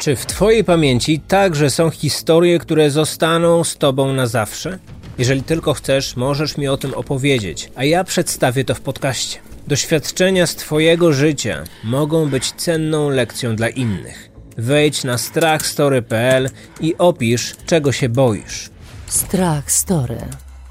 [0.00, 4.78] Czy w Twojej pamięci także są historie, które zostaną z Tobą na zawsze?
[5.18, 9.38] Jeżeli tylko chcesz, możesz mi o tym opowiedzieć, a ja przedstawię to w podcaście.
[9.66, 14.30] Doświadczenia z Twojego życia mogą być cenną lekcją dla innych.
[14.56, 18.70] Wejdź na strachstory.pl i opisz, czego się boisz.
[19.06, 20.20] Strach Story.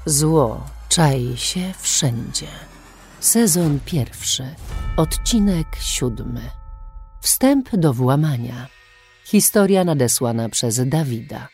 [0.06, 2.46] Zło czai się wszędzie.
[3.20, 4.44] Sezon pierwszy.
[4.96, 6.40] Odcinek siódmy.
[7.20, 8.79] Wstęp do włamania.
[9.30, 11.48] Historia nadesłana przez Dawida.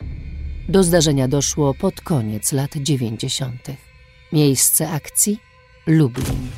[0.69, 3.77] Do zdarzenia doszło pod koniec lat dziewięćdziesiątych.
[4.33, 5.39] Miejsce akcji?
[5.87, 6.49] Lublin.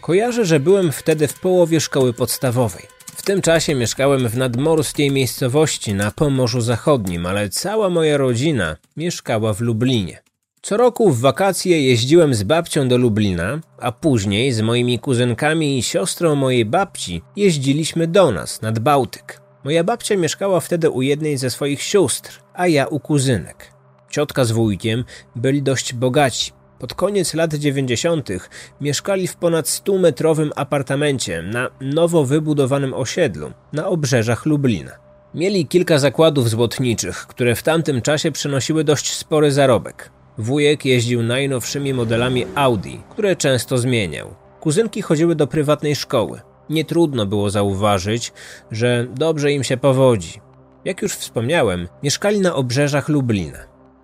[0.00, 2.82] Kojarzę, że byłem wtedy w połowie szkoły podstawowej.
[3.16, 9.54] W tym czasie mieszkałem w nadmorskiej miejscowości na Pomorzu Zachodnim, ale cała moja rodzina mieszkała
[9.54, 10.22] w Lublinie.
[10.62, 15.82] Co roku w wakacje jeździłem z babcią do Lublina, a później z moimi kuzynkami i
[15.82, 19.39] siostrą mojej babci jeździliśmy do nas nad Bałtyk.
[19.64, 23.72] Moja babcia mieszkała wtedy u jednej ze swoich sióstr, a ja u kuzynek.
[24.10, 25.04] Ciotka z wujkiem
[25.36, 26.52] byli dość bogaci.
[26.78, 28.28] Pod koniec lat 90.
[28.80, 34.92] mieszkali w ponad 100-metrowym apartamencie na nowo wybudowanym osiedlu na obrzeżach Lublina.
[35.34, 40.10] Mieli kilka zakładów złotniczych, które w tamtym czasie przynosiły dość spory zarobek.
[40.38, 44.34] Wujek jeździł najnowszymi modelami Audi, które często zmieniał.
[44.60, 46.40] Kuzynki chodziły do prywatnej szkoły.
[46.70, 48.32] Nie trudno było zauważyć,
[48.70, 50.40] że dobrze im się powodzi.
[50.84, 53.58] Jak już wspomniałem, mieszkali na obrzeżach Lublina.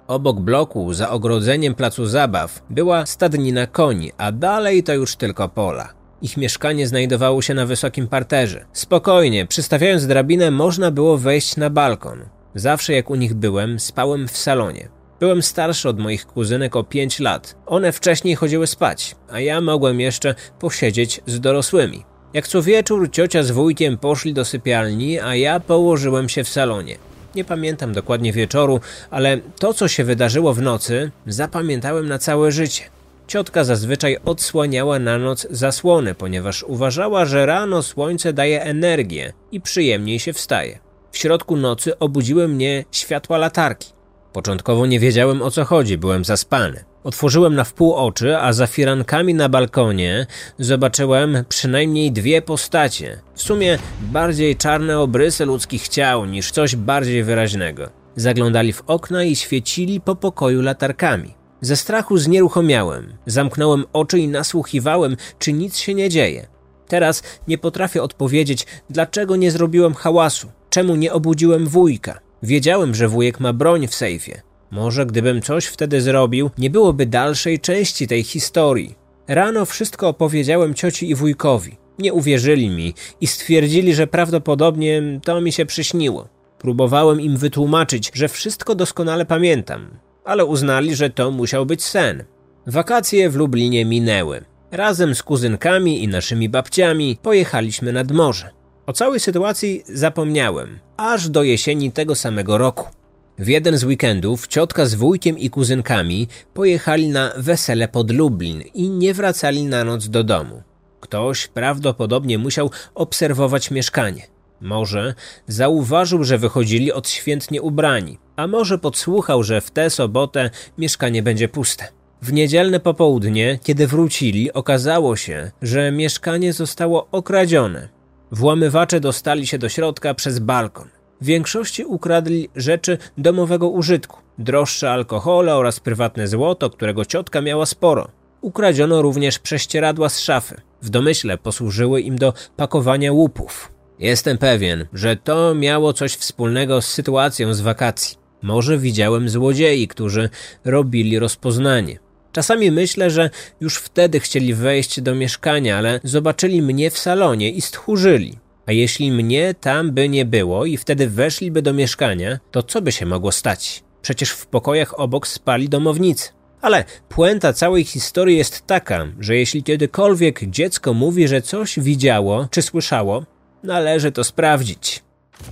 [0.06, 5.88] Obok bloku, za ogrodzeniem placu zabaw, była stadnina koni, a dalej to już tylko pola.
[6.22, 8.64] Ich mieszkanie znajdowało się na wysokim parterze.
[8.72, 12.24] Spokojnie, przystawiając drabinę, można było wejść na balkon.
[12.54, 14.88] Zawsze jak u nich byłem, spałem w salonie.
[15.20, 17.56] Byłem starszy od moich kuzynek o 5 lat.
[17.66, 22.04] One wcześniej chodziły spać, a ja mogłem jeszcze posiedzieć z dorosłymi.
[22.34, 26.98] Jak co wieczór ciocia z wujkiem poszli do sypialni, a ja położyłem się w salonie.
[27.34, 32.82] Nie pamiętam dokładnie wieczoru, ale to, co się wydarzyło w nocy, zapamiętałem na całe życie.
[33.26, 40.20] Ciotka zazwyczaj odsłaniała na noc zasłony, ponieważ uważała, że rano słońce daje energię i przyjemniej
[40.20, 40.78] się wstaje.
[41.12, 43.92] W środku nocy obudziły mnie światła latarki.
[44.32, 46.84] Początkowo nie wiedziałem o co chodzi, byłem zaspany.
[47.06, 50.26] Otworzyłem na wpół oczy, a za firankami na balkonie
[50.58, 53.20] zobaczyłem przynajmniej dwie postacie.
[53.34, 57.90] W sumie bardziej czarne obrysy ludzkich ciał niż coś bardziej wyraźnego.
[58.16, 61.34] Zaglądali w okna i świecili po pokoju latarkami.
[61.60, 63.14] Ze strachu znieruchomiałem.
[63.26, 66.46] Zamknąłem oczy i nasłuchiwałem, czy nic się nie dzieje.
[66.88, 72.20] Teraz nie potrafię odpowiedzieć, dlaczego nie zrobiłem hałasu, czemu nie obudziłem wujka.
[72.42, 74.42] Wiedziałem, że wujek ma broń w sejfie.
[74.70, 78.94] Może gdybym coś wtedy zrobił, nie byłoby dalszej części tej historii.
[79.28, 81.76] Rano wszystko opowiedziałem cioci i wujkowi.
[81.98, 86.28] Nie uwierzyli mi i stwierdzili, że prawdopodobnie to mi się przyśniło.
[86.58, 89.88] Próbowałem im wytłumaczyć, że wszystko doskonale pamiętam,
[90.24, 92.24] ale uznali, że to musiał być sen.
[92.66, 94.44] Wakacje w Lublinie minęły.
[94.70, 98.50] Razem z kuzynkami i naszymi babciami pojechaliśmy nad morze.
[98.86, 102.95] O całej sytuacji zapomniałem, aż do jesieni tego samego roku.
[103.38, 108.88] W jeden z weekendów ciotka z wujkiem i kuzynkami pojechali na wesele pod Lublin i
[108.88, 110.62] nie wracali na noc do domu.
[111.00, 114.26] Ktoś prawdopodobnie musiał obserwować mieszkanie.
[114.60, 115.14] Może
[115.46, 121.88] zauważył, że wychodzili odświętnie ubrani, a może podsłuchał, że w tę sobotę mieszkanie będzie puste.
[122.22, 127.88] W niedzielne popołudnie, kiedy wrócili, okazało się, że mieszkanie zostało okradzione.
[128.32, 130.95] Włamywacze dostali się do środka przez balkon.
[131.20, 138.08] W większości ukradli rzeczy domowego użytku, droższe alkohole oraz prywatne złoto, którego ciotka miała sporo.
[138.40, 140.60] Ukradziono również prześcieradła z szafy.
[140.82, 143.72] W domyśle posłużyły im do pakowania łupów.
[143.98, 148.16] Jestem pewien, że to miało coś wspólnego z sytuacją z wakacji.
[148.42, 150.30] Może widziałem złodziei, którzy
[150.64, 151.98] robili rozpoznanie.
[152.32, 157.60] Czasami myślę, że już wtedy chcieli wejść do mieszkania, ale zobaczyli mnie w salonie i
[157.60, 158.38] stchórzyli.
[158.66, 162.92] A jeśli mnie tam by nie było i wtedy weszliby do mieszkania, to co by
[162.92, 163.84] się mogło stać?
[164.02, 166.28] Przecież w pokojach obok spali domownicy.
[166.60, 172.62] Ale puenta całej historii jest taka, że jeśli kiedykolwiek dziecko mówi, że coś widziało czy
[172.62, 173.24] słyszało,
[173.62, 175.02] należy to sprawdzić.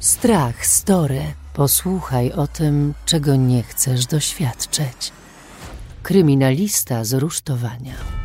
[0.00, 1.22] Strach Story.
[1.54, 5.12] Posłuchaj o tym, czego nie chcesz doświadczyć.
[6.02, 8.23] Kryminalista z rusztowania.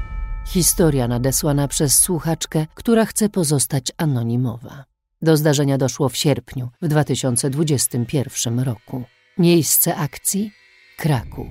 [0.49, 4.85] Historia nadesłana przez słuchaczkę, która chce pozostać anonimowa.
[5.21, 9.03] Do zdarzenia doszło w sierpniu w 2021 roku.
[9.37, 10.51] Miejsce akcji
[10.97, 11.47] Kraków.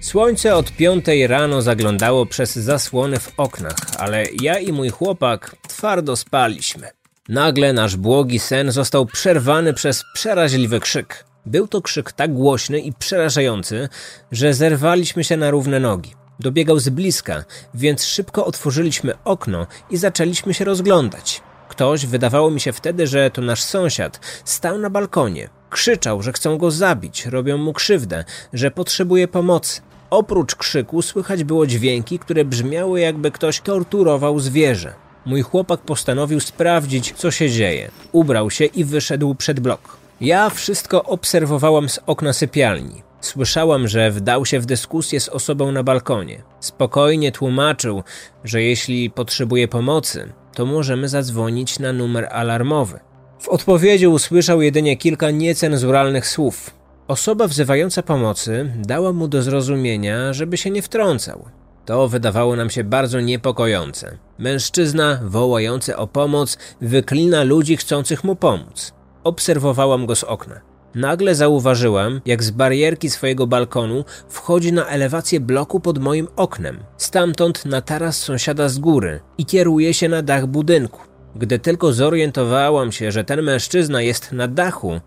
[0.00, 6.16] Słońce od piątej rano zaglądało przez zasłony w oknach, ale ja i mój chłopak twardo
[6.16, 6.88] spaliśmy.
[7.28, 11.24] Nagle nasz błogi sen został przerwany przez przeraźliwy krzyk.
[11.46, 13.88] Był to krzyk tak głośny i przerażający,
[14.32, 16.18] że zerwaliśmy się na równe nogi.
[16.40, 17.44] Dobiegał z bliska,
[17.74, 21.42] więc szybko otworzyliśmy okno i zaczęliśmy się rozglądać.
[21.68, 25.48] Ktoś, wydawało mi się wtedy, że to nasz sąsiad, stał na balkonie.
[25.70, 29.80] Krzyczał, że chcą go zabić, robią mu krzywdę, że potrzebuje pomocy.
[30.10, 34.94] Oprócz krzyku słychać było dźwięki, które brzmiały jakby ktoś torturował zwierzę.
[35.26, 37.90] Mój chłopak postanowił sprawdzić, co się dzieje.
[38.12, 39.96] Ubrał się i wyszedł przed blok.
[40.20, 43.07] Ja wszystko obserwowałam z okna sypialni.
[43.20, 46.42] Słyszałam, że wdał się w dyskusję z osobą na balkonie.
[46.60, 48.02] Spokojnie tłumaczył,
[48.44, 53.00] że jeśli potrzebuje pomocy, to możemy zadzwonić na numer alarmowy.
[53.38, 56.70] W odpowiedzi usłyszał jedynie kilka niecenzuralnych słów.
[57.08, 61.44] Osoba wzywająca pomocy dała mu do zrozumienia, żeby się nie wtrącał.
[61.84, 64.18] To wydawało nam się bardzo niepokojące.
[64.38, 68.92] Mężczyzna, wołający o pomoc, wyklina ludzi chcących mu pomóc.
[69.24, 70.60] Obserwowałam go z okna.
[70.94, 77.64] Nagle zauważyłam, jak z barierki swojego balkonu wchodzi na elewację bloku pod moim oknem, stamtąd
[77.64, 81.00] na taras sąsiada z góry i kieruje się na dach budynku.
[81.36, 85.00] Gdy tylko zorientowałam się, że ten mężczyzna jest na dachu,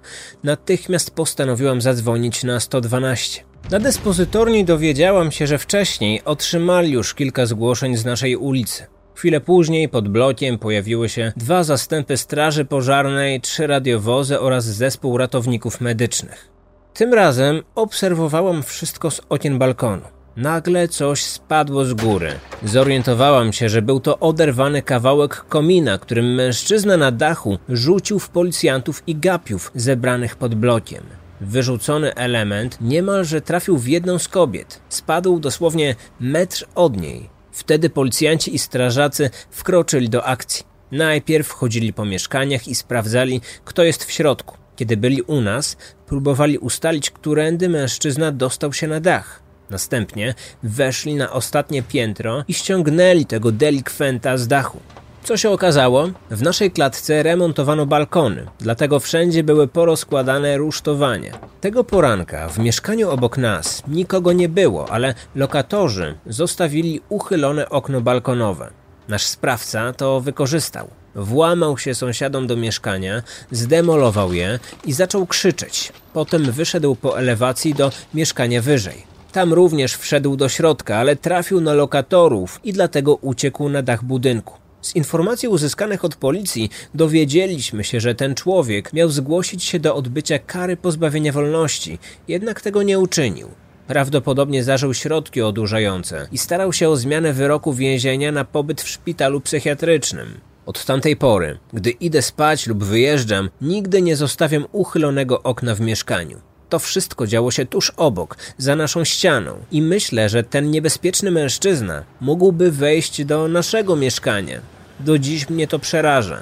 [0.44, 3.44] natychmiast postanowiłam zadzwonić na 112.
[3.72, 8.86] Na dyspozytorni dowiedziałam się, że wcześniej otrzymali już kilka zgłoszeń z naszej ulicy.
[9.16, 15.82] Chwilę później pod blokiem pojawiły się dwa zastępy straży pożarnej, trzy radiowozy oraz zespół ratowników
[15.82, 16.50] medycznych.
[16.94, 20.02] Tym razem obserwowałam wszystko z okien balkonu.
[20.36, 22.32] Nagle coś spadło z góry.
[22.64, 29.04] Zorientowałam się, że był to oderwany kawałek komina, którym mężczyzna na dachu rzucił w policjantów
[29.08, 31.04] i gapiów zebranych pod blokiem.
[31.42, 34.82] Wyrzucony element niemalże trafił w jedną z kobiet.
[34.90, 37.41] Spadł dosłownie metr od niej.
[37.62, 40.66] Wtedy policjanci i strażacy wkroczyli do akcji.
[40.92, 44.58] Najpierw chodzili po mieszkaniach i sprawdzali, kto jest w środku.
[44.76, 49.44] Kiedy byli u nas, próbowali ustalić, którędy mężczyzna dostał się na dach.
[49.70, 54.80] Następnie weszli na ostatnie piętro i ściągnęli tego delikwenta z dachu.
[55.24, 56.10] Co się okazało?
[56.32, 61.40] W naszej klatce remontowano balkony, dlatego wszędzie były porozkładane rusztowania.
[61.62, 68.70] Tego poranka w mieszkaniu obok nas nikogo nie było, ale lokatorzy zostawili uchylone okno balkonowe.
[69.08, 70.88] Nasz sprawca to wykorzystał.
[71.16, 75.94] Włamał się sąsiadom do mieszkania, zdemolował je i zaczął krzyczeć.
[76.14, 79.04] Potem wyszedł po elewacji do mieszkania wyżej.
[79.32, 84.62] Tam również wszedł do środka, ale trafił na lokatorów i dlatego uciekł na dach budynku.
[84.82, 90.40] Z informacji uzyskanych od policji dowiedzieliśmy się, że ten człowiek miał zgłosić się do odbycia
[90.40, 93.48] kary pozbawienia wolności, jednak tego nie uczynił.
[93.88, 99.42] Prawdopodobnie zażył środki odurzające i starał się o zmianę wyroku więzienia na pobyt w szpitalu
[99.42, 100.40] psychiatrycznym.
[100.66, 106.51] Od tamtej pory, gdy idę spać lub wyjeżdżam, nigdy nie zostawiam uchylonego okna w mieszkaniu.
[106.72, 112.04] To wszystko działo się tuż obok, za naszą ścianą i myślę, że ten niebezpieczny mężczyzna
[112.22, 114.60] mógłby wejść do naszego mieszkania.
[115.00, 116.40] Do dziś mnie to przeraża.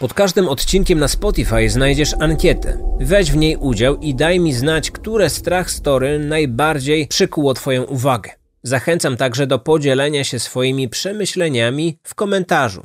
[0.00, 2.78] Pod każdym odcinkiem na Spotify znajdziesz ankietę.
[3.00, 8.30] Weź w niej udział i daj mi znać, które strach story najbardziej przykuło Twoją uwagę.
[8.62, 12.82] Zachęcam także do podzielenia się swoimi przemyśleniami w komentarzu.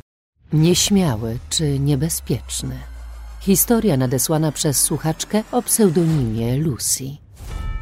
[0.54, 2.97] Nieśmiały czy niebezpieczny.
[3.40, 7.04] Historia nadesłana przez słuchaczkę o pseudonimie Lucy.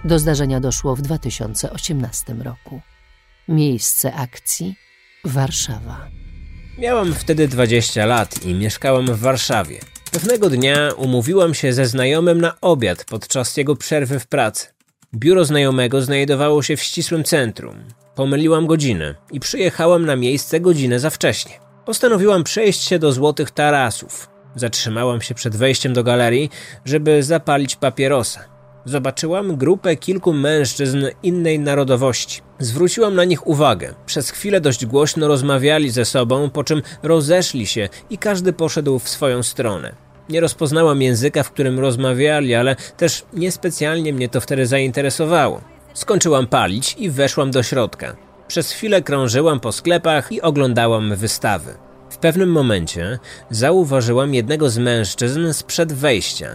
[0.03, 2.81] Do zdarzenia doszło w 2018 roku.
[3.47, 4.75] Miejsce akcji
[5.25, 6.07] Warszawa.
[6.77, 9.79] Miałam wtedy 20 lat i mieszkałam w Warszawie.
[10.11, 14.67] Pewnego dnia umówiłam się ze znajomym na obiad podczas jego przerwy w pracy.
[15.15, 17.75] Biuro znajomego znajdowało się w ścisłym centrum.
[18.15, 21.59] Pomyliłam godzinę i przyjechałam na miejsce godzinę za wcześnie.
[21.85, 24.34] Postanowiłam przejść się do Złotych Tarasów.
[24.55, 26.49] Zatrzymałam się przed wejściem do galerii,
[26.85, 28.55] żeby zapalić papierosa.
[28.85, 32.41] Zobaczyłam grupę kilku mężczyzn innej narodowości.
[32.59, 33.93] Zwróciłam na nich uwagę.
[34.05, 39.09] Przez chwilę dość głośno rozmawiali ze sobą, po czym rozeszli się i każdy poszedł w
[39.09, 39.95] swoją stronę.
[40.29, 45.61] Nie rozpoznałam języka, w którym rozmawiali, ale też niespecjalnie mnie to wtedy zainteresowało.
[45.93, 48.15] Skończyłam palić i weszłam do środka.
[48.47, 51.84] Przez chwilę krążyłam po sklepach i oglądałam wystawy.
[52.25, 56.47] Pewnym momencie zauważyłam jednego z mężczyzn sprzed wejścia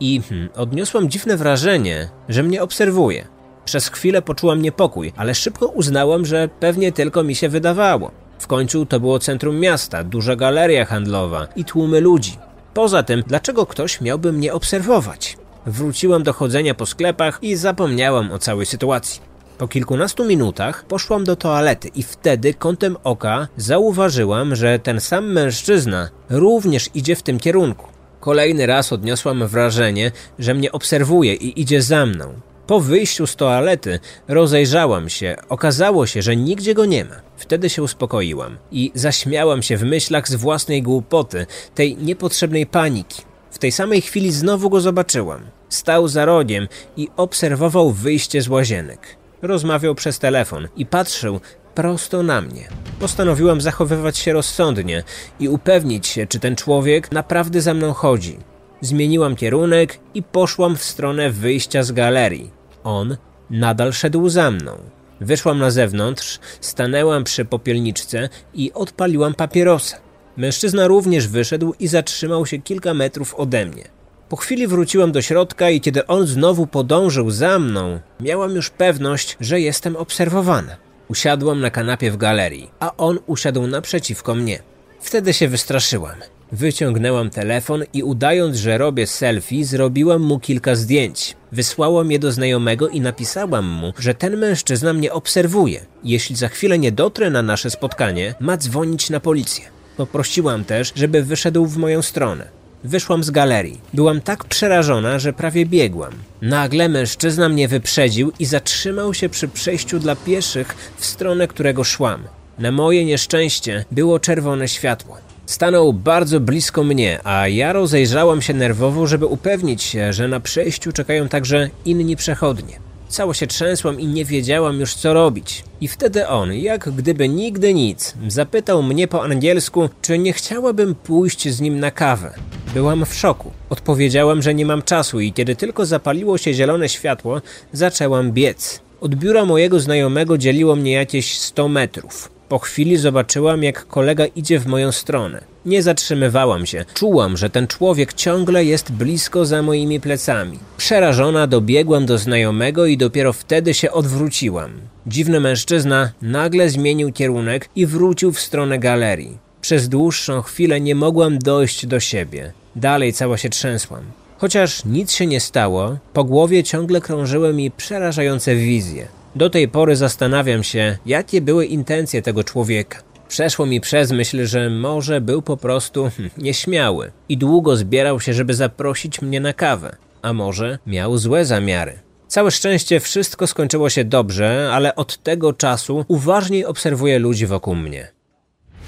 [0.00, 3.28] i hmm, odniosłam dziwne wrażenie, że mnie obserwuje.
[3.64, 8.10] Przez chwilę poczułam niepokój, ale szybko uznałam, że pewnie tylko mi się wydawało.
[8.38, 12.36] W końcu to było centrum miasta, duża galeria handlowa i tłumy ludzi.
[12.74, 15.36] Poza tym, dlaczego ktoś miałby mnie obserwować?
[15.66, 19.27] Wróciłam do chodzenia po sklepach i zapomniałam o całej sytuacji.
[19.58, 26.10] Po kilkunastu minutach poszłam do toalety i wtedy kątem oka zauważyłam, że ten sam mężczyzna
[26.30, 27.86] również idzie w tym kierunku.
[28.20, 32.34] Kolejny raz odniosłam wrażenie, że mnie obserwuje i idzie za mną.
[32.66, 33.98] Po wyjściu z toalety
[34.28, 37.14] rozejrzałam się, okazało się, że nigdzie go nie ma.
[37.36, 43.22] Wtedy się uspokoiłam i zaśmiałam się w myślach z własnej głupoty, tej niepotrzebnej paniki.
[43.50, 45.40] W tej samej chwili znowu go zobaczyłam.
[45.68, 49.17] Stał za rogiem i obserwował wyjście z łazienek.
[49.42, 51.40] Rozmawiał przez telefon i patrzył
[51.74, 52.68] prosto na mnie.
[53.00, 55.02] Postanowiłam zachowywać się rozsądnie
[55.40, 58.38] i upewnić się, czy ten człowiek naprawdę za mną chodzi.
[58.80, 62.50] Zmieniłam kierunek i poszłam w stronę wyjścia z galerii.
[62.84, 63.16] On
[63.50, 64.78] nadal szedł za mną.
[65.20, 69.96] Wyszłam na zewnątrz, stanęłam przy popielniczce i odpaliłam papierosa.
[70.36, 73.97] Mężczyzna również wyszedł i zatrzymał się kilka metrów ode mnie.
[74.28, 79.36] Po chwili wróciłam do środka i kiedy on znowu podążył za mną, miałam już pewność,
[79.40, 80.76] że jestem obserwowana.
[81.08, 84.62] Usiadłam na kanapie w galerii, a on usiadł naprzeciwko mnie.
[85.00, 86.16] Wtedy się wystraszyłam.
[86.52, 91.36] Wyciągnęłam telefon i udając, że robię selfie, zrobiłam mu kilka zdjęć.
[91.52, 95.80] Wysłałam je do znajomego i napisałam mu, że ten mężczyzna mnie obserwuje.
[96.04, 99.64] Jeśli za chwilę nie dotrę na nasze spotkanie, ma dzwonić na policję.
[99.96, 102.57] Poprosiłam też, żeby wyszedł w moją stronę.
[102.84, 103.80] Wyszłam z galerii.
[103.94, 106.12] Byłam tak przerażona, że prawie biegłam.
[106.42, 112.22] Nagle mężczyzna mnie wyprzedził i zatrzymał się przy przejściu dla pieszych w stronę którego szłam.
[112.58, 115.16] Na moje nieszczęście było czerwone światło.
[115.46, 120.92] Stanął bardzo blisko mnie, a ja rozejrzałam się nerwowo, żeby upewnić się, że na przejściu
[120.92, 122.87] czekają także inni przechodnie.
[123.08, 125.64] Cało się trzęsłam i nie wiedziałam już co robić.
[125.80, 131.48] I wtedy on, jak gdyby nigdy nic, zapytał mnie po angielsku, czy nie chciałabym pójść
[131.48, 132.34] z nim na kawę.
[132.74, 133.50] Byłam w szoku.
[133.70, 138.80] Odpowiedziałam, że nie mam czasu i kiedy tylko zapaliło się zielone światło, zaczęłam biec.
[139.00, 142.30] Od biura mojego znajomego dzieliło mnie jakieś 100 metrów.
[142.48, 145.44] Po chwili zobaczyłam, jak kolega idzie w moją stronę.
[145.68, 146.84] Nie zatrzymywałam się.
[146.94, 150.58] Czułam, że ten człowiek ciągle jest blisko za moimi plecami.
[150.76, 154.70] Przerażona dobiegłam do znajomego i dopiero wtedy się odwróciłam.
[155.06, 159.38] Dziwny mężczyzna nagle zmienił kierunek i wrócił w stronę galerii.
[159.60, 162.52] Przez dłuższą chwilę nie mogłam dojść do siebie.
[162.76, 164.02] Dalej cała się trzęsłam.
[164.38, 169.08] Chociaż nic się nie stało, po głowie ciągle krążyły mi przerażające wizje.
[169.36, 172.98] Do tej pory zastanawiam się, jakie były intencje tego człowieka.
[173.28, 178.54] Przeszło mi przez myśl, że może był po prostu nieśmiały i długo zbierał się, żeby
[178.54, 181.98] zaprosić mnie na kawę, a może miał złe zamiary.
[182.28, 188.12] Całe szczęście wszystko skończyło się dobrze, ale od tego czasu uważniej obserwuję ludzi wokół mnie.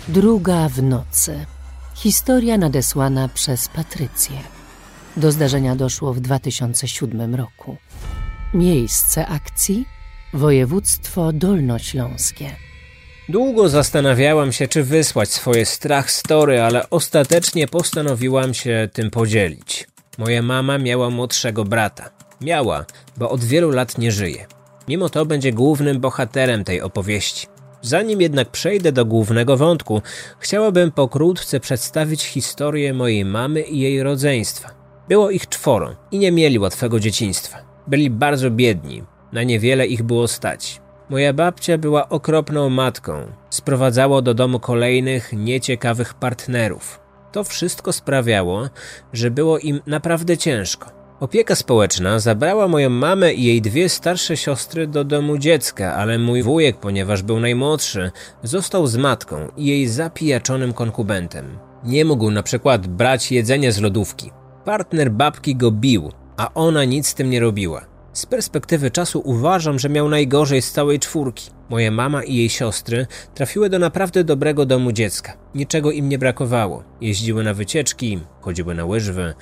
[0.09, 1.47] Druga w nocy.
[1.95, 4.37] Historia nadesłana przez Patrycję.
[5.17, 7.77] Do zdarzenia doszło w 2007 roku.
[8.55, 9.85] Miejsce akcji
[10.35, 12.51] Województwo Dolnośląskie.
[13.31, 19.89] Długo zastanawiałam się, czy wysłać swoje strach story, ale ostatecznie postanowiłam się tym podzielić.
[20.19, 22.11] Moja mama miała młodszego brata.
[22.41, 22.85] Miała,
[23.17, 24.47] bo od wielu lat nie żyje.
[24.89, 27.47] Mimo to będzie głównym bohaterem tej opowieści.
[27.83, 30.03] Zanim jednak przejdę do głównego wątku,
[30.39, 34.71] chciałabym pokrótce przedstawić historię mojej mamy i jej rodzeństwa.
[35.09, 37.59] Było ich czworo i nie mieli łatwego dzieciństwa.
[37.87, 40.80] Byli bardzo biedni, na niewiele ich było stać.
[41.11, 43.12] Moja babcia była okropną matką.
[43.50, 47.00] Sprowadzało do domu kolejnych, nieciekawych partnerów.
[47.33, 48.69] To wszystko sprawiało,
[49.12, 50.90] że było im naprawdę ciężko.
[51.21, 56.43] Opieka społeczna zabrała moją mamę i jej dwie starsze siostry do domu dziecka, ale mój
[56.43, 58.11] wujek, ponieważ był najmłodszy,
[58.43, 61.59] został z matką i jej zapijaczonym konkubentem.
[61.85, 64.31] Nie mógł na przykład brać jedzenie z lodówki.
[64.64, 67.90] Partner babki go bił, a ona nic z tym nie robiła.
[68.12, 71.50] Z perspektywy czasu uważam, że miał najgorzej z całej czwórki.
[71.69, 75.37] Moja mama i jej siostry trafiły do naprawdę dobrego domu dziecka.
[75.55, 76.85] Niczego im nie brakowało.
[77.00, 79.35] Jeździły na wycieczki, chodziły na łyżwy,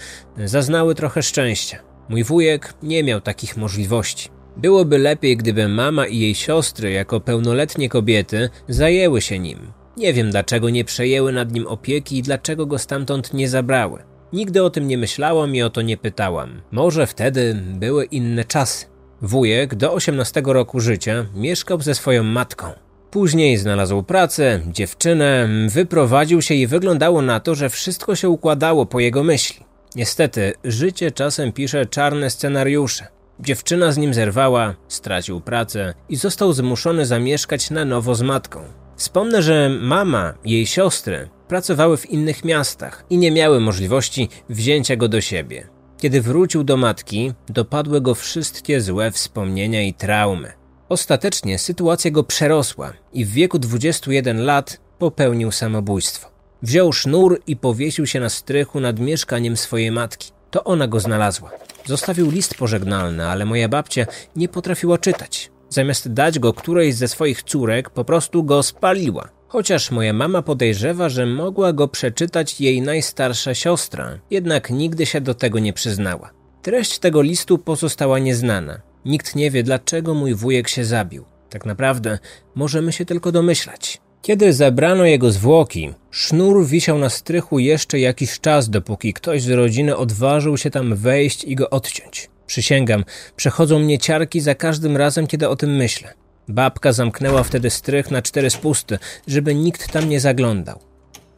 [0.45, 1.79] zaznały trochę szczęścia.
[2.09, 4.29] Mój wujek nie miał takich możliwości.
[4.57, 9.73] Byłoby lepiej, gdyby mama i jej siostry, jako pełnoletnie kobiety, zajęły się nim.
[9.97, 14.03] Nie wiem, dlaczego nie przejęły nad nim opieki i dlaczego go stamtąd nie zabrały.
[14.33, 16.63] Nigdy o tym nie myślałam i o to nie pytałam.
[16.73, 18.87] Może wtedy były inne czasy.
[19.23, 22.67] Wujek do 18 roku życia mieszkał ze swoją matką.
[23.11, 29.01] Później znalazł pracę, dziewczynę, wyprowadził się i wyglądało na to, że wszystko się układało po
[29.01, 29.65] jego myśli.
[29.97, 33.07] Niestety, życie czasem pisze czarne scenariusze.
[33.41, 38.65] Dziewczyna z nim zerwała, stracił pracę i został zmuszony zamieszkać na nowo z matką.
[38.97, 45.09] Wspomnę, że mama jej siostry pracowały w innych miastach i nie miały możliwości wzięcia go
[45.09, 45.69] do siebie.
[45.99, 50.53] Kiedy wrócił do matki, dopadły go wszystkie złe wspomnienia i traumy.
[50.89, 56.31] Ostatecznie sytuacja go przerosła i w wieku 21 lat popełnił samobójstwo.
[56.63, 60.33] Wziął sznur i powiesił się na strychu nad mieszkaniem swojej matki.
[60.51, 61.51] To ona go znalazła.
[61.87, 65.51] Zostawił list pożegnalny, ale moja babcia nie potrafiła czytać.
[65.69, 69.29] Zamiast dać go którejś ze swoich córek, po prostu go spaliła.
[69.49, 75.35] Chociaż moja mama podejrzewa, że mogła go przeczytać jej najstarsza siostra, jednak nigdy się do
[75.35, 76.31] tego nie przyznała.
[76.63, 78.81] Treść tego listu pozostała nieznana.
[79.05, 81.25] Nikt nie wie, dlaczego mój wujek się zabił.
[81.51, 82.19] Tak naprawdę
[82.55, 84.01] możemy się tylko domyślać.
[84.23, 89.97] Kiedy zabrano jego zwłoki, sznur wisiał na strychu jeszcze jakiś czas, dopóki ktoś z rodziny
[89.97, 92.31] odważył się tam wejść i go odciąć.
[92.47, 93.05] Przysięgam,
[93.37, 96.15] przechodzą mnie ciarki za każdym razem, kiedy o tym myślę.
[96.49, 100.79] Babka zamknęła wtedy strych na cztery spusty, żeby nikt tam nie zaglądał.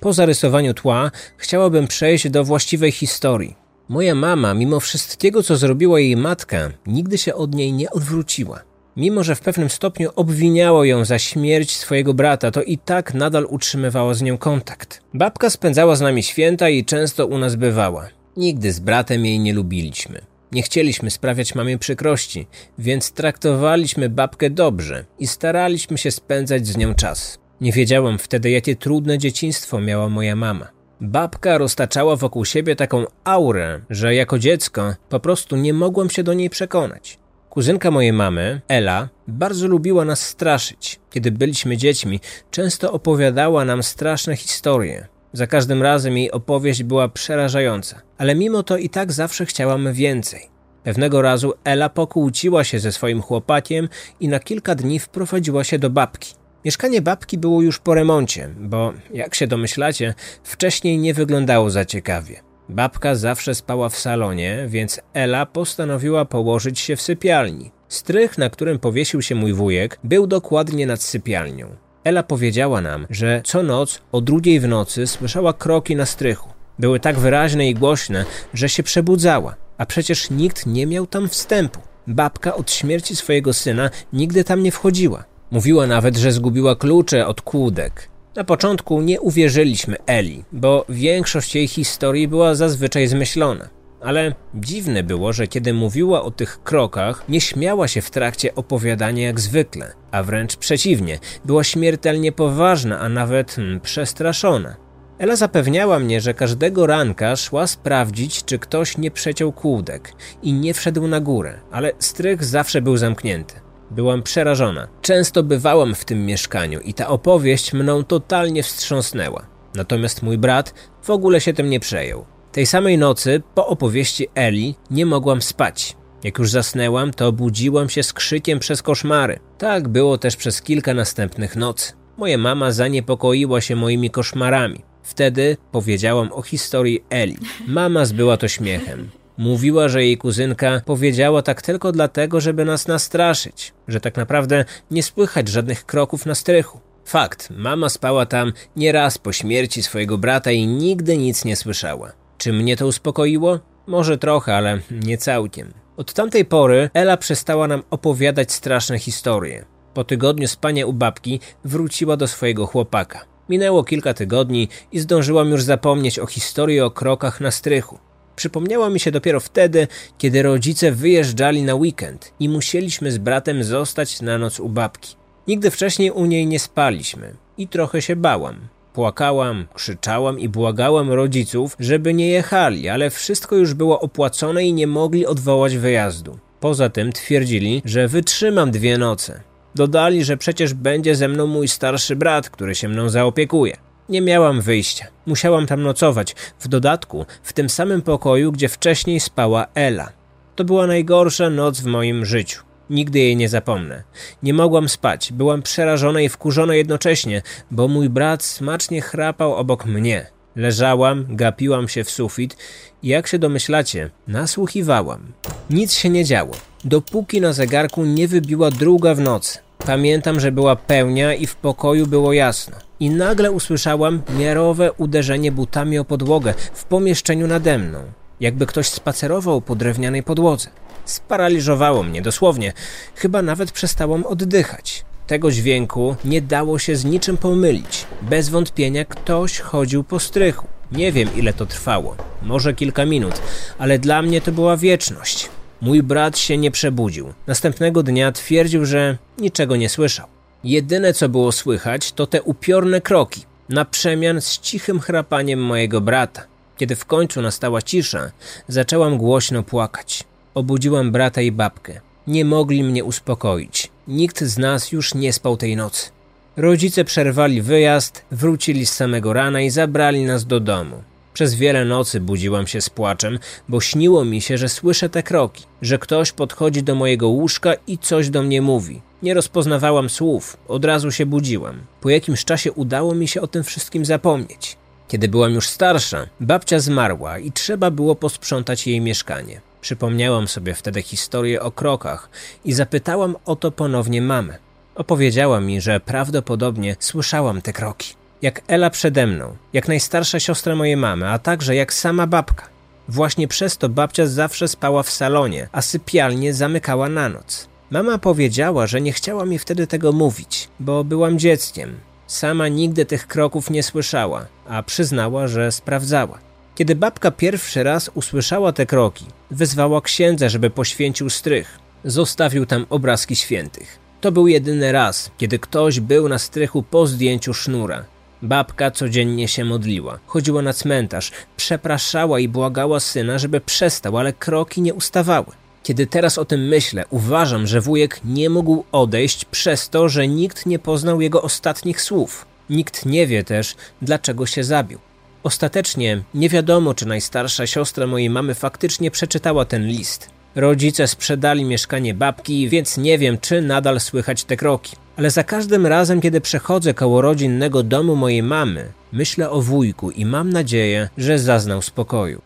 [0.00, 3.56] Po zarysowaniu tła chciałabym przejść do właściwej historii.
[3.88, 8.60] Moja mama, mimo wszystkiego, co zrobiła jej matka, nigdy się od niej nie odwróciła.
[8.96, 13.46] Mimo, że w pewnym stopniu obwiniało ją za śmierć swojego brata, to i tak nadal
[13.48, 15.00] utrzymywała z nią kontakt.
[15.14, 18.08] Babka spędzała z nami święta i często u nas bywała.
[18.36, 20.29] Nigdy z bratem jej nie lubiliśmy.
[20.52, 22.46] Nie chcieliśmy sprawiać mamie przykrości,
[22.78, 27.38] więc traktowaliśmy babkę dobrze i staraliśmy się spędzać z nią czas.
[27.60, 30.68] Nie wiedziałam wtedy, jakie trudne dzieciństwo miała moja mama.
[31.00, 36.34] Babka roztaczała wokół siebie taką aurę, że jako dziecko po prostu nie mogłam się do
[36.34, 37.18] niej przekonać.
[37.50, 41.00] Kuzynka mojej mamy, Ela, bardzo lubiła nas straszyć.
[41.10, 45.08] Kiedy byliśmy dziećmi, często opowiadała nam straszne historie.
[45.32, 50.48] Za każdym razem jej opowieść była przerażająca, ale mimo to i tak zawsze chciałam więcej.
[50.82, 53.88] Pewnego razu Ela pokłóciła się ze swoim chłopakiem
[54.20, 56.34] i na kilka dni wprowadziła się do babki.
[56.64, 62.40] Mieszkanie babki było już po remoncie, bo, jak się domyślacie, wcześniej nie wyglądało za ciekawie.
[62.68, 67.70] Babka zawsze spała w salonie, więc Ela postanowiła położyć się w sypialni.
[67.88, 71.76] Strych, na którym powiesił się mój wujek, był dokładnie nad sypialnią.
[72.04, 76.48] Ela powiedziała nam, że co noc o drugiej w nocy słyszała kroki na strychu.
[76.78, 81.80] Były tak wyraźne i głośne, że się przebudzała, a przecież nikt nie miał tam wstępu.
[82.06, 85.24] Babka od śmierci swojego syna nigdy tam nie wchodziła.
[85.50, 88.08] Mówiła nawet, że zgubiła klucze od kłódek.
[88.36, 93.68] Na początku nie uwierzyliśmy Eli, bo większość jej historii była zazwyczaj zmyślona.
[94.00, 99.26] Ale dziwne było, że kiedy mówiła o tych krokach, nie śmiała się w trakcie opowiadania
[99.26, 104.76] jak zwykle, a wręcz przeciwnie, była śmiertelnie poważna, a nawet hmm, przestraszona.
[105.18, 110.74] Ela zapewniała mnie, że każdego ranka szła sprawdzić, czy ktoś nie przeciął kłódek i nie
[110.74, 113.54] wszedł na górę, ale strych zawsze był zamknięty.
[113.90, 114.88] Byłam przerażona.
[115.02, 119.46] Często bywałam w tym mieszkaniu i ta opowieść mną totalnie wstrząsnęła.
[119.74, 122.24] Natomiast mój brat w ogóle się tym nie przejął.
[122.52, 125.96] Tej samej nocy, po opowieści Eli, nie mogłam spać.
[126.24, 129.38] Jak już zasnęłam, to budziłam się z krzykiem przez koszmary.
[129.58, 131.92] Tak było też przez kilka następnych nocy.
[132.16, 134.82] Moja mama zaniepokoiła się moimi koszmarami.
[135.02, 137.36] Wtedy powiedziałam o historii Eli.
[137.66, 139.10] Mama zbyła to śmiechem.
[139.38, 145.02] Mówiła, że jej kuzynka powiedziała tak tylko dlatego, żeby nas nastraszyć, że tak naprawdę nie
[145.02, 146.80] słychać żadnych kroków na strychu.
[147.04, 152.19] Fakt, mama spała tam nieraz po śmierci swojego brata i nigdy nic nie słyszała.
[152.40, 153.58] Czy mnie to uspokoiło?
[153.86, 155.72] Może trochę, ale nie całkiem.
[155.96, 159.64] Od tamtej pory Ela przestała nam opowiadać straszne historie.
[159.94, 163.24] Po tygodniu spania u babki wróciła do swojego chłopaka.
[163.48, 167.98] Minęło kilka tygodni i zdążyłam już zapomnieć o historii o krokach na strychu.
[168.36, 174.20] Przypomniała mi się dopiero wtedy, kiedy rodzice wyjeżdżali na weekend i musieliśmy z bratem zostać
[174.20, 175.16] na noc u babki.
[175.48, 178.68] Nigdy wcześniej u niej nie spaliśmy i trochę się bałam.
[178.92, 184.86] Płakałam, krzyczałam i błagałam rodziców, żeby nie jechali, ale wszystko już było opłacone i nie
[184.86, 186.38] mogli odwołać wyjazdu.
[186.60, 189.40] Poza tym twierdzili, że wytrzymam dwie noce.
[189.74, 193.76] Dodali, że przecież będzie ze mną mój starszy brat, który się mną zaopiekuje.
[194.08, 195.06] Nie miałam wyjścia.
[195.26, 196.34] Musiałam tam nocować.
[196.58, 200.12] W dodatku w tym samym pokoju, gdzie wcześniej spała Ela.
[200.56, 202.69] To była najgorsza noc w moim życiu.
[202.90, 204.02] Nigdy jej nie zapomnę.
[204.42, 210.26] Nie mogłam spać, byłam przerażona i wkurzona jednocześnie, bo mój brat smacznie chrapał obok mnie.
[210.56, 212.56] Leżałam, gapiłam się w sufit
[213.02, 215.32] i jak się domyślacie, nasłuchiwałam.
[215.70, 216.52] Nic się nie działo,
[216.84, 219.58] dopóki na zegarku nie wybiła druga w nocy.
[219.86, 222.76] Pamiętam, że była pełnia i w pokoju było jasno.
[223.00, 227.98] I nagle usłyszałam miarowe uderzenie butami o podłogę w pomieszczeniu nade mną,
[228.40, 230.70] jakby ktoś spacerował po drewnianej podłodze.
[231.10, 232.72] Sparaliżowało mnie dosłownie,
[233.14, 235.04] chyba nawet przestałam oddychać.
[235.26, 238.06] Tego dźwięku nie dało się z niczym pomylić.
[238.22, 240.66] Bez wątpienia ktoś chodził po strychu.
[240.92, 243.34] Nie wiem ile to trwało, może kilka minut,
[243.78, 245.48] ale dla mnie to była wieczność.
[245.80, 247.32] Mój brat się nie przebudził.
[247.46, 250.26] Następnego dnia twierdził, że niczego nie słyszał.
[250.64, 256.42] Jedyne co było słychać to te upiorne kroki, na przemian z cichym chrapaniem mojego brata.
[256.76, 258.30] Kiedy w końcu nastała cisza,
[258.68, 260.24] zaczęłam głośno płakać.
[260.54, 262.00] Obudziłam brata i babkę.
[262.26, 263.90] Nie mogli mnie uspokoić.
[264.08, 266.10] Nikt z nas już nie spał tej nocy.
[266.56, 271.02] Rodzice przerwali wyjazd, wrócili z samego rana i zabrali nas do domu.
[271.34, 275.64] Przez wiele nocy budziłam się z płaczem, bo śniło mi się, że słyszę te kroki,
[275.82, 279.00] że ktoś podchodzi do mojego łóżka i coś do mnie mówi.
[279.22, 281.80] Nie rozpoznawałam słów, od razu się budziłam.
[282.00, 284.76] Po jakimś czasie udało mi się o tym wszystkim zapomnieć.
[285.08, 289.60] Kiedy byłam już starsza, babcia zmarła i trzeba było posprzątać jej mieszkanie.
[289.80, 292.30] Przypomniałam sobie wtedy historię o krokach
[292.64, 294.58] i zapytałam o to ponownie mamę.
[294.94, 298.14] Opowiedziała mi, że prawdopodobnie słyszałam te kroki.
[298.42, 302.68] Jak Ela przede mną, jak najstarsza siostra mojej mamy, a także jak sama babka.
[303.08, 307.68] Właśnie przez to babcia zawsze spała w salonie, a sypialnię zamykała na noc.
[307.90, 311.98] Mama powiedziała, że nie chciała mi wtedy tego mówić, bo byłam dzieckiem.
[312.26, 316.38] Sama nigdy tych kroków nie słyszała, a przyznała, że sprawdzała.
[316.80, 321.78] Kiedy babka pierwszy raz usłyszała te kroki, wezwała księdza, żeby poświęcił strych.
[322.04, 323.98] Zostawił tam obrazki świętych.
[324.20, 328.04] To był jedyny raz, kiedy ktoś był na strychu po zdjęciu sznura.
[328.42, 334.82] Babka codziennie się modliła, chodziła na cmentarz, przepraszała i błagała syna, żeby przestał, ale kroki
[334.82, 335.52] nie ustawały.
[335.82, 340.66] Kiedy teraz o tym myślę, uważam, że wujek nie mógł odejść przez to, że nikt
[340.66, 342.46] nie poznał jego ostatnich słów.
[342.70, 344.98] Nikt nie wie też, dlaczego się zabił.
[345.42, 350.30] Ostatecznie nie wiadomo, czy najstarsza siostra mojej mamy faktycznie przeczytała ten list.
[350.54, 354.96] Rodzice sprzedali mieszkanie babki, więc nie wiem, czy nadal słychać te kroki.
[355.16, 360.24] Ale za każdym razem, kiedy przechodzę koło rodzinnego domu mojej mamy, myślę o wujku i
[360.24, 362.42] mam nadzieję, że zaznał spokoju.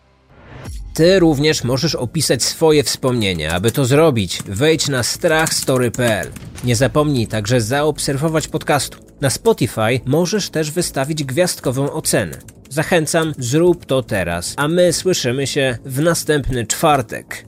[0.93, 3.51] Ty również możesz opisać swoje wspomnienia.
[3.51, 6.31] Aby to zrobić, wejdź na strachstory.pl.
[6.63, 8.97] Nie zapomnij także zaobserwować podcastu.
[9.21, 12.37] Na Spotify możesz też wystawić gwiazdkową ocenę.
[12.75, 17.45] Zachęcam, zrób to teraz, a my słyszymy się w następny czwartek.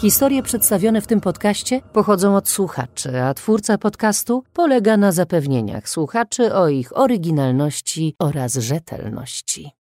[0.00, 6.54] Historie przedstawione w tym podcaście pochodzą od słuchaczy, a twórca podcastu polega na zapewnieniach słuchaczy
[6.54, 9.77] o ich oryginalności oraz rzetelności.